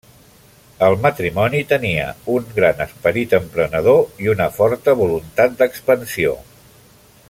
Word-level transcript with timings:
El 0.85 0.95
matrimoni 1.01 1.59
tenia 1.73 2.05
un 2.37 2.49
gran 2.55 2.81
esperit 2.87 3.37
emprenedor 3.41 4.01
i 4.25 4.35
una 4.35 4.49
forta 4.59 4.97
voluntat 5.03 5.59
d'expansió. 5.61 6.37